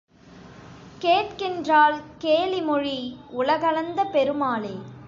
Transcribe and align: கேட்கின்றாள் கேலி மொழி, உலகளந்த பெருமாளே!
கேட்கின்றாள் 1.01 1.97
கேலி 2.17 2.61
மொழி, 2.61 2.97
உலகளந்த 3.29 4.03
பெருமாளே! 4.05 4.75